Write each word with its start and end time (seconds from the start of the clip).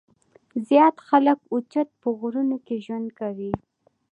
زيات 0.67 0.95
خلک 1.07 1.39
اوچت 1.53 1.89
پۀ 2.01 2.09
غرونو 2.19 2.57
کښې 2.65 2.77
ژوند 2.85 3.07
کوي 3.19 3.51
ـ 3.57 3.59